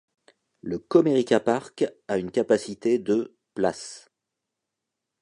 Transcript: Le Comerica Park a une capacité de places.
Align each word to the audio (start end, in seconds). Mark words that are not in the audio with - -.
Le 0.63 0.79
Comerica 0.79 1.39
Park 1.39 1.85
a 2.07 2.17
une 2.17 2.31
capacité 2.31 2.97
de 2.97 3.37
places. 3.53 4.09